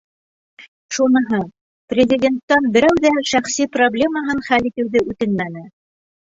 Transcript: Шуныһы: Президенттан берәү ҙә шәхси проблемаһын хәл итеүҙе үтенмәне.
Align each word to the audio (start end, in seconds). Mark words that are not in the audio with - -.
Шуныһы: 0.95 1.39
Президенттан 1.93 2.67
берәү 2.79 2.97
ҙә 3.05 3.13
шәхси 3.35 3.69
проблемаһын 3.79 4.45
хәл 4.51 4.69
итеүҙе 4.73 5.07
үтенмәне. 5.15 5.67